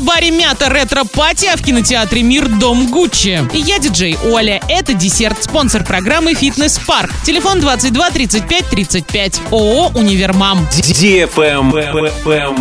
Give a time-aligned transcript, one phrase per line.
[0.00, 3.46] рестобаре Мята ретро- party, а в кинотеатре Мир Дом Гуччи.
[3.52, 4.60] И я диджей Оля.
[4.68, 7.10] Это десерт, спонсор программы Фитнес Парк.
[7.24, 9.40] Телефон 22 35 35.
[9.50, 10.66] ООО Универмам.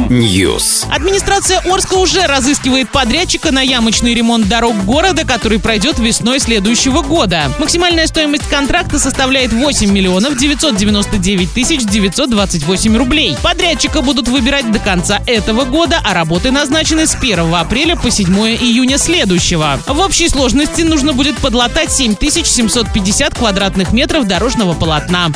[0.09, 0.85] News.
[0.91, 7.51] Администрация Орска уже разыскивает подрядчика на ямочный ремонт дорог города, который пройдет весной следующего года.
[7.57, 13.37] Максимальная стоимость контракта составляет 8 миллионов 999 тысяч 928 рублей.
[13.41, 17.28] Подрядчика будут выбирать до конца этого года, а работы назначены с 1
[17.59, 19.79] апреля по 7 июня следующего.
[19.85, 25.31] В общей сложности нужно будет подлатать 7750 квадратных метров дорожного полотна.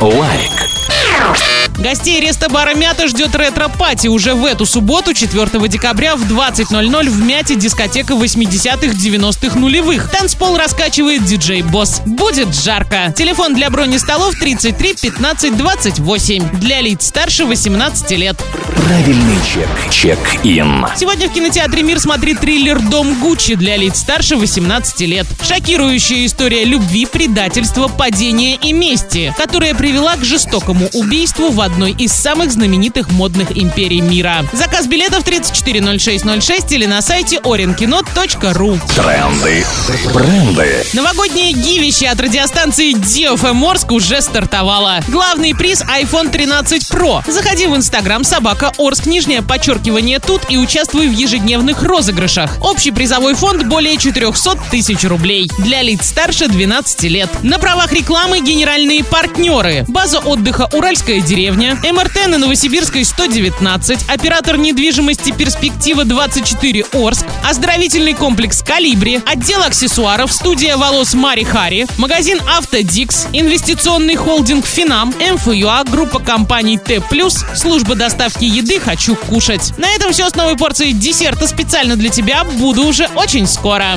[0.00, 1.61] Лайк.
[1.78, 7.22] Гостей рестобара «Мята» ждет ретро- party уже в эту субботу, 4 декабря в 20.00 в
[7.22, 10.10] «Мяте» дискотека 80-х, 90-х нулевых.
[10.10, 12.00] Танцпол раскачивает диджей Босс.
[12.06, 13.12] Будет жарко.
[13.16, 16.60] Телефон для брони столов 33 15 28.
[16.60, 18.36] Для лиц старше 18 лет.
[18.76, 19.68] Правильный чек.
[19.90, 20.86] Чек-ин.
[20.96, 25.26] Сегодня в кинотеатре «Мир» смотри триллер «Дом Гуччи» для лиц старше 18 лет.
[25.42, 32.12] Шокирующая история любви, предательства, падения и мести, которая привела к жестокому убийству в одной из
[32.12, 34.44] самых знаменитых модных империй мира.
[34.52, 38.80] Заказ билетов 340606 или на сайте orinkino.ru.
[38.94, 39.64] Тренды.
[40.12, 40.84] Бренды.
[40.92, 45.00] Новогоднее гивище от радиостанции DFM Орск уже стартовало.
[45.08, 47.22] Главный приз iPhone 13 Pro.
[47.30, 52.58] Заходи в Инстаграм собака Орск, нижнее подчеркивание тут и участвуй в ежедневных розыгрышах.
[52.60, 55.50] Общий призовой фонд более 400 тысяч рублей.
[55.58, 57.30] Для лиц старше 12 лет.
[57.42, 59.84] На правах рекламы генеральные партнеры.
[59.88, 61.20] База отдыха «Уральская
[61.52, 70.32] деревня», МРТ на Новосибирской 119, оператор недвижимости «Перспектива 24 Орск», оздоровительный комплекс «Калибри», отдел аксессуаров,
[70.32, 77.02] студия волос Мари Хари, магазин «Автодикс», инвестиционный холдинг «Финам», МФЮА, группа компаний Т+,
[77.54, 79.76] служба доставки еды «Хочу кушать».
[79.76, 82.44] На этом все с новой порцией десерта специально для тебя.
[82.44, 83.96] Буду уже очень скоро.